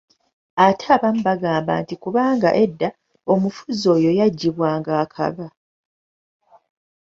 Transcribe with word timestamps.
Ate 0.65 0.85
abamu 0.95 1.21
bagamba 1.29 1.71
nti 1.81 1.95
kubanga 2.03 2.49
edda 2.63 2.89
omufuzi 3.33 3.85
oyo 3.95 4.09
yaggibwanga 4.19 4.91
akaba. 5.03 5.45